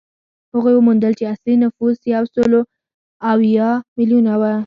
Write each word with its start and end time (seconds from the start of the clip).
هغوی 0.53 0.73
وموندل 0.75 1.13
چې 1.19 1.31
اصلي 1.33 1.55
نفوس 1.63 1.97
یو 2.13 2.23
سل 2.33 2.51
یو 2.55 2.63
اویا 3.31 3.69
میلیونه 3.97 4.33
و 4.37 4.43